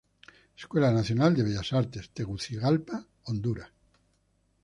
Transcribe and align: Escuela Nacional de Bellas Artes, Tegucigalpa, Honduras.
Escuela 0.57 0.91
Nacional 0.91 1.35
de 1.35 1.43
Bellas 1.43 1.73
Artes, 1.73 2.09
Tegucigalpa, 2.09 3.05
Honduras. 3.25 3.69